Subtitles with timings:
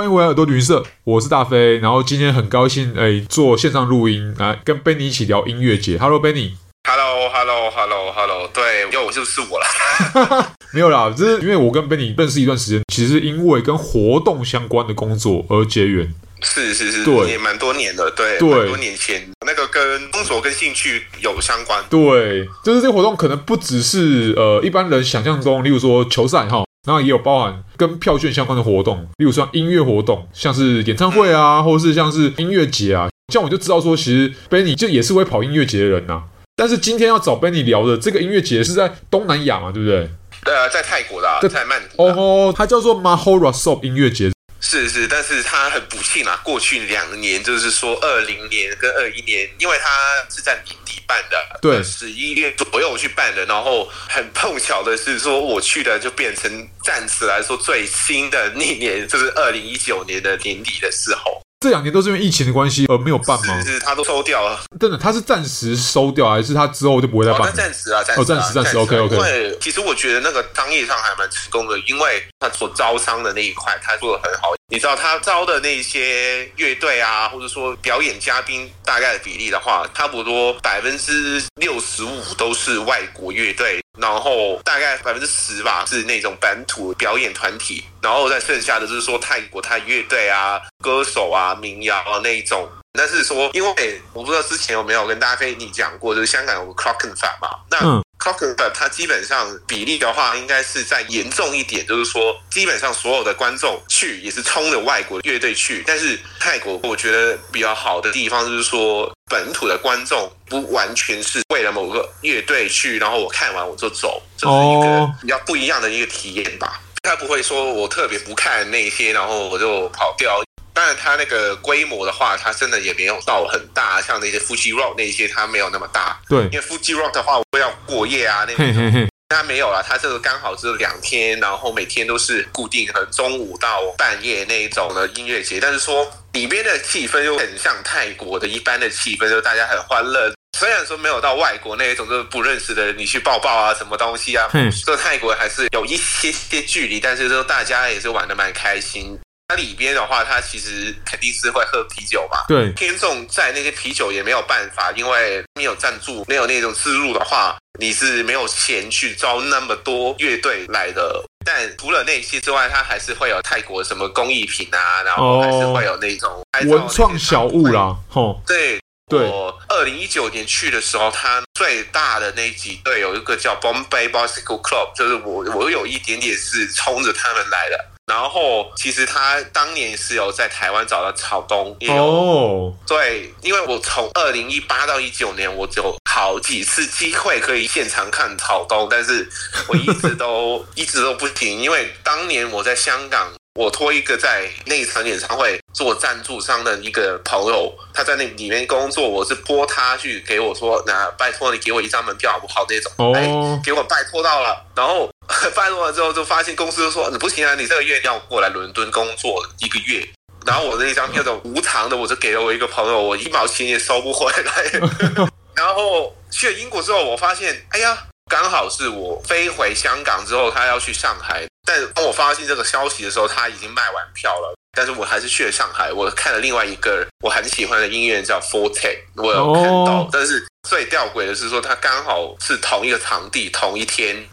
[0.00, 1.76] 欢迎回来耳朵旅行社，我是大飞。
[1.76, 5.98] 然后今天很高兴，哎，做线上录音来跟 Benny 一起聊音乐节。
[5.98, 6.52] Hello，Benny。
[6.88, 8.48] Hello，Hello，Hello，Hello。
[8.48, 10.54] 对，又就是我了。
[10.72, 16.10] 没有啦，就是因为我跟 Benny 认识一段时间，其实是因为跟活动相关的工作而结缘。
[16.40, 21.84] 是是是，对，也蛮多年的，对，对，蛮多年前那个跟工作跟兴趣有相关。
[21.90, 26.64] 对，就是这个活动可能不只是呃一般人想象中，例如说球赛哈。
[26.86, 36.22] 然后也有包含跟票券相关的活动，例如说音乐活动，像是演唱会啊，或者是像是音乐节啊，这样我就知道说，其实 Benny 就也是会跑音乐节的人呐、啊。
[36.56, 40.10] 但是今天要找 Benny 聊的这个音乐节是在东南亚嘛，对不对？
[40.44, 42.02] 呃，在泰国的、啊，在曼谷。
[42.02, 44.30] 哦吼，它叫做 Mahorasop 音乐节。
[44.60, 49.88] 是是，但是他很不幸啊，过去两年就是说二零年跟二一年，因为他
[50.28, 61.40] 是在年底办的，对，十一月左右去办的，然后很碰巧的是说我去的就变成暂时来说最新的那年，就是二零一九年的年底的时候。
[61.60, 63.62] 这两年都是因为疫情的关系而没有办吗？
[63.62, 64.58] 是是，他都收掉了。
[64.80, 67.46] 真的，他是暂时收掉，还是他之后就不会再办？
[67.46, 69.14] 哦，暂时啊，暂时啊，哦，暂时，暂时，OK OK。
[69.14, 74.54] 因为其实我觉得那个商业上还蛮成功的，因为他所招商的那一块，他做的很好。
[74.72, 83.80] 你知道他招的那些乐队啊，或者说表演嘉宾，大概的比例的话，差不多百分之六十五都是外国乐队。
[83.98, 92.68] 然后大概百分之十吧是那种本土表演团体，然后再剩下的就是说泰国泰乐队啊、歌手啊、民谣啊那一种。
[92.92, 97.78] 但是说，因为我不知道之前有没有跟大家跟你讲过，就是香港有个 Clockenflap 嘛，那
[98.18, 109.10] Clockenflap 它基本上比例的话，应该是再严重一点，就是说基本上所有的观众去也是冲着外国乐队去，但是泰国我觉得比较好的地方就是说。
[109.30, 116.80] 本土的观众不完全是为了某个乐队去，然后我看完我就走，这是一个比较不一样的一个体验吧。
[117.04, 120.42] 他不会说我特别不看那些，然后我就跑掉。
[120.80, 126.18] 当然，它那个规模的话，它真的也没有到很大，像那些 Fuji Rock 那些，它没有那么大。
[126.26, 129.06] 对，因为 Fuji Rock 的话，我要过夜啊，那种。
[129.28, 135.60] 他没有了，它这个刚好只有两天，然后每天都是固定，可能中午到半夜那一种的音乐节。
[135.60, 140.32] 但是说里边的气氛又很像泰国的一般的气氛，就大家很欢乐。
[140.58, 149.18] 虽然说没有到外国那一种，就是不认识的人你去抱抱啊，什么东西啊，嗯这泰国还是有一些些距离，但是说大家也是玩的蛮开心。
[149.50, 152.44] 它里边的话，它其实肯定是会喝啤酒嘛。
[152.46, 161.24] 对，偏重在那些啤酒也没有办法，因为没有赞助，没有那种自入的话，你是没有钱去招那么多乐队来的。
[161.44, 167.96] 但除了那些之外，它还是会有泰国什么工艺品啊，然后还是会有那种文创小物啦。
[168.08, 169.18] 吼，对对。
[169.26, 177.89] 我二零一九年去的时候，它最大的那几队有一个叫 Bombay Bicycle Club，就是我我有一点点是冲着他们来的。
[178.10, 182.72] 然后，其实他当年是有在台湾找到草东，也有，oh.
[182.84, 189.30] 对，因为我从二零一八到一九年，我就好几次机会可以现场看草东，但是
[189.68, 193.32] 我一直都 一直都不行，因为当年我在香港。
[193.60, 202.64] 我托一个在那一场演唱会做赞助商的一个朋友，他在那里面工作，我是托他去给我说，那拜托你给我一张门票好不好？
[202.70, 205.10] 那种，哎、oh.，给我拜托到了，然后
[205.54, 210.08] 拜托了之后，就发现公司就说你不行啊，你这个月要过来伦敦工作一个月，
[210.46, 214.64] 然后我的那张票就无偿的，我就给了我一个朋友，我一毛钱也收不回来。
[215.54, 218.06] 然后去了英国之后，我发现，哎呀。
[218.30, 221.44] 刚好是我飞回香港之后，他要去上海。
[221.66, 224.54] 但当我发现这个消息的时候，他已经卖完票了。
[224.72, 225.92] 但是我还是去了上海。
[225.92, 230.08] 我看了另外一个我很喜欢的音乐叫 Forte，我有看到。
[230.12, 234.24] 但是最吊诡的是说，他刚好是同一个场地，同一天，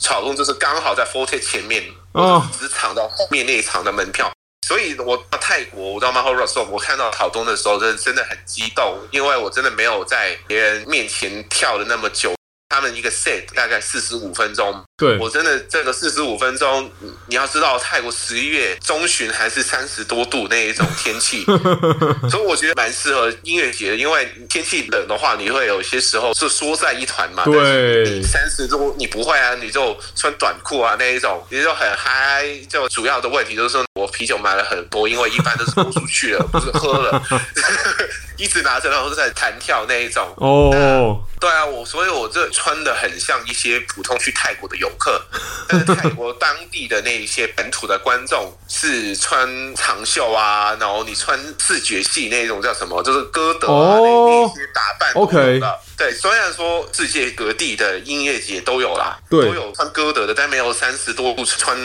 [0.00, 1.84] 草东就是刚好在 Forte 前面，
[2.58, 4.28] 只抢到后面那一场的门票。
[4.66, 12.34] 所以我到泰国，我到 m a h o r a s o 我看到草东的时候，真的真的很激动，因为我真的没有在别人面前跳了那么久。
[12.76, 16.90] 他们一个 set 大概四十五分钟，对，我真的这个四十五分钟，
[17.26, 21.42] 你要知道泰国十一月中旬还是三十多度那一种天气，
[22.28, 32.44] 所以我觉得蛮适合音乐节的，因为天气冷的话，你会有些时候是缩在一团嘛，对，三十度你不会啊，你就穿短裤啊那一种，你就很嗨。
[32.68, 37.22] 就主要的问题就是说我啤酒买了很多，因为一般都是泼出去了，不是喝了，
[38.36, 40.26] 一直拿着然后在弹跳那一种。
[40.36, 45.22] 哦，对啊，我所以，我这穿的很像一些普通去泰国的游客，
[45.68, 55.60] 但是泰国当地的那一些本土的观众是穿长袖啊，然后你穿视觉系那种叫什么，就是歌德啊、oh, 那些打扮的，OK，
[55.96, 61.78] 对，虽然说世界各地的音乐节都有啦，对，都有穿歌德的，但没有三十多度穿。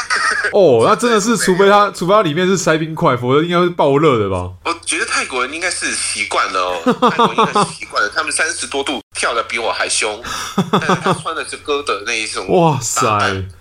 [0.52, 4.50] 哦，那真的是， 除非他，除非他里面是塞冰块，否则应该是爆热的吧？
[4.64, 9.01] 我觉得泰国人应该是习惯了哦，泰国应该是习惯了，他们三十多度。
[9.22, 10.20] 跳的比我还凶，
[10.72, 12.44] 但是他穿的是歌德那一种。
[12.48, 13.06] 哇塞，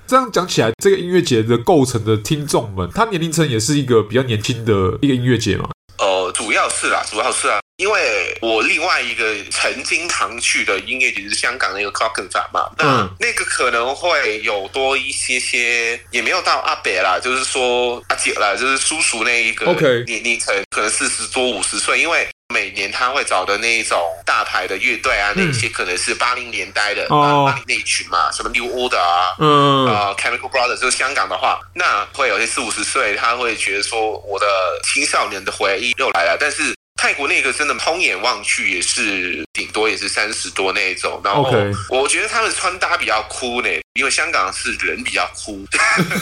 [0.07, 4.73] 这样讲起来，这个音乐节的构成的听众们，他年龄层也是一个比较年轻的
[5.03, 5.69] 一个音乐节嘛？
[5.99, 19.65] 呃，主要是啦，主要是啊，因为我另外一个曾经常去的音乐节是香港那个 Clockenflap 嘛，那，那个可能会有多一些些，也没有到阿北啦，就是说阿姐啦，就是叔叔那一个
[20.05, 22.27] 年龄层可能四十多五十岁，因为。
[22.53, 34.45] 每年他会找的那一种大牌的乐队啊，嗯、那些可能是八零年代的八零那一群嘛，什么 New Order 啊，嗯啊、呃、Chemical Brothers，就是香港的话，那会有些四五十岁，他会觉得说我的
[34.83, 36.35] 青少年的回忆又来了。
[36.37, 41.51] 但是泰国那个真的通眼望去也是顶多也是三十多那一种，然后
[41.89, 43.69] 我觉得他们穿搭比较酷呢。
[43.95, 45.65] 因为香港是人比较酷，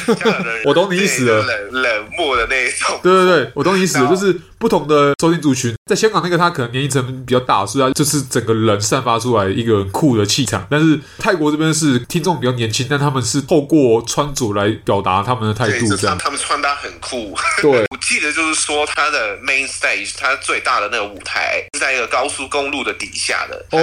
[0.66, 3.00] 我懂你意思了，冷冷漠的那一种。
[3.04, 10.66] 对对对，我懂你意思了，就是不同的收听族群，在香港那个他可能年龄层比较大，所以他就是整个人散发出来一个酷的气场。
[10.68, 16.18] 但是泰国这边是听众比较年轻，但他们是透过穿着来表达他们的态度，这样。
[16.18, 17.38] 他们穿搭很酷。
[17.62, 23.66] 对，我记得就是说他的 main stage，他最大的那个舞台是在一个高速公路的底下的。
[23.72, 23.80] 哦。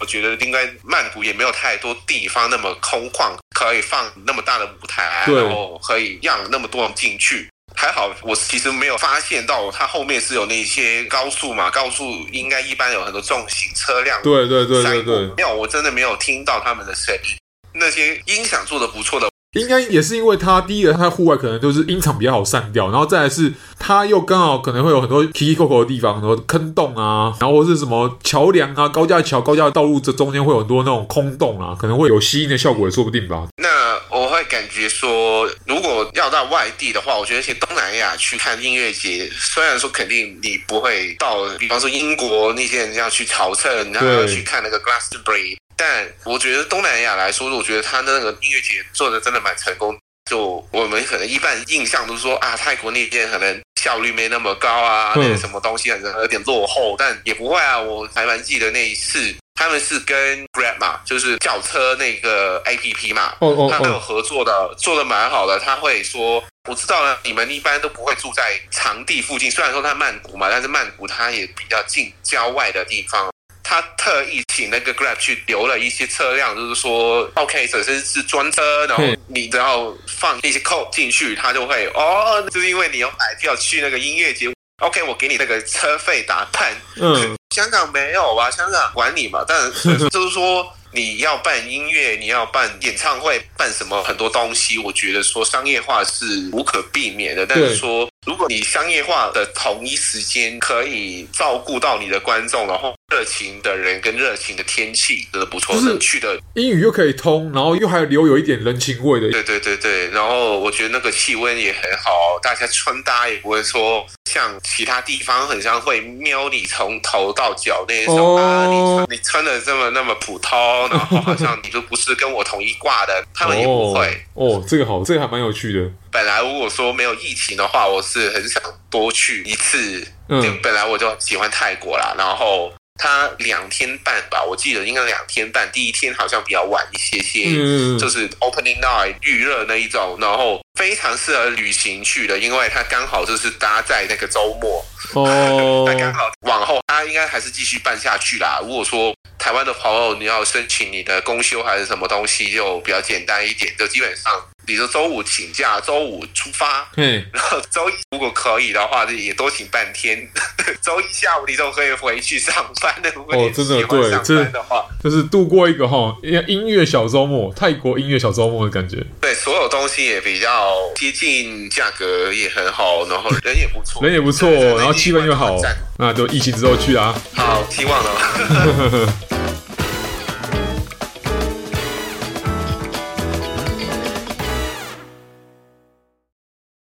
[0.00, 3.06] 我觉得应该曼谷也没有太多地方那么空。
[3.08, 7.48] 旷可以放那么大的舞台，然后可以让那么多人进去。
[7.74, 14.22] 还好，我其实没有发现到它后面是有那些高速嘛，高速应该一般有很多重型车辆。
[14.22, 17.36] 对对对对对，没有，我真的没有听到他们的声音。
[17.72, 19.28] 那些音响做的不错的。
[19.58, 33.46] 应该也是因为它第一个，它户外可能就是音场比较好散掉，然后再来是它又刚好可能会有很多奇奇怪怪的地方，很多坑洞啊，然后或是什么桥梁啊、高架桥、高架道路这中间会有很多那种空洞啊，可能会有吸音的效果也说不定吧。
[33.62, 33.68] 那
[34.10, 45.56] 我会感觉说，如果要到外地的话，我觉得去东南亚去看音乐节，虽然说肯定你不会到，比方说英国那些人要去朝圣，然后要去看那个 Glastonbury。
[45.78, 49.96] 但我觉得东南亚来说，我觉得他的那个音乐节做的真的蛮成功。
[50.28, 56.96] 就我们可能一般印象都说啊，泰国那边可能效率没那么高啊，那个什么东西可能有点落后。
[56.98, 63.36] 但也不会啊，我还蛮记得那一次，他们是跟 Grab 嘛，就是叫车那个 APP 嘛，
[63.70, 65.58] 他们有合作的，做的蛮好的。
[65.60, 73.30] 他会说，我知道了，你们一般都不会住在场地附近，虽然说在曼谷嘛，但是曼谷它也比较近郊外的地方。
[73.70, 84.50] 他特意请那个 Grab 去留了一些车辆，就是说，OK，这是是专车，然后你只要放一些 code 进去，他就会哦，就是因为你有买票去那个音乐节
[84.80, 86.74] ，OK，我给你那个车费打半。
[86.96, 88.50] 嗯，香港没有吧？
[88.50, 89.70] 香港管你嘛，但
[90.08, 98.08] 就是说你要办音乐，你要办演唱会，办什么很多东西，我觉得说商业化是无可避免的，但是说。
[98.28, 105.74] 如果你商业化的同一时间可以照顾到你的观众，然后热情的人跟热情的天气，真的不错。
[105.74, 109.30] 就是去的英语又可以通，然后又还留有一点人情味的。
[109.30, 120.58] 对对对对，然后我觉得那个气温也很好，大家穿搭也不会说像其他地方很像会瞄你从头到脚那种、哦、啊，你穿你穿的这么那么普通，
[120.90, 124.22] 然后好像你就不是跟我同一挂的，他们也不会。
[124.34, 125.90] 哦，这个好，这个还蛮有趣的。
[126.10, 130.06] 本来如果说没有疫情的话，我是很想多去一次。
[130.28, 135.70] 嗯，本来我就喜欢泰国啦，然后它两天半吧，我记得应该两天半。
[135.72, 144.84] 第一天好像比较晚一些些，嗯，就是 opening night 预热那一种，然后非常适合旅行去的，因为它刚好就是搭在那个周末。
[145.14, 148.58] 哦， 那刚好往后它应该还是继续办下去啦。
[148.60, 154.32] 如果说台湾的朋友你要申请你的公休还是什么东西，就比较简单一点，就基本上。
[154.68, 160.28] 比如说周五请假，周五出发，嗯，然后周一如果可以的话，就也多请半天。
[160.84, 163.08] 周一下午你都可以回去上班的。
[163.16, 166.14] 哦，真的对，这的话就是度过一个哈
[166.46, 169.02] 音乐小周末，泰国音乐小周末的感觉。
[169.22, 175.56] 对，所有东西也比较接近，价格也很好，然后人也不错，人也不错，然后气氛又好，
[175.96, 177.18] 那就疫情之后去啊。
[177.34, 179.14] 好，希望了。